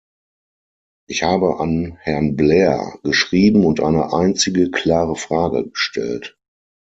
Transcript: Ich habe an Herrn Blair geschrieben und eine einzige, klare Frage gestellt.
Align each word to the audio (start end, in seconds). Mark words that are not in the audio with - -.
Ich 1.07 1.21
habe 1.21 1.59
an 1.59 1.95
Herrn 1.99 2.35
Blair 2.35 2.97
geschrieben 3.03 3.63
und 3.65 3.81
eine 3.81 4.11
einzige, 4.13 4.71
klare 4.71 5.15
Frage 5.15 5.69
gestellt. 5.69 6.39